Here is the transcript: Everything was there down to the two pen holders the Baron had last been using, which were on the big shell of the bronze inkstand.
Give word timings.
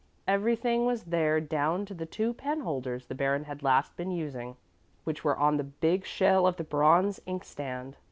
Everything 0.27 0.87
was 0.87 1.03
there 1.03 1.39
down 1.39 1.85
to 1.85 1.93
the 1.93 2.07
two 2.07 2.33
pen 2.33 2.61
holders 2.61 3.05
the 3.05 3.13
Baron 3.13 3.43
had 3.43 3.61
last 3.61 3.95
been 3.95 4.09
using, 4.09 4.55
which 5.03 5.23
were 5.23 5.37
on 5.37 5.57
the 5.57 5.63
big 5.63 6.07
shell 6.07 6.47
of 6.47 6.55
the 6.57 6.63
bronze 6.63 7.21
inkstand. 7.27 7.97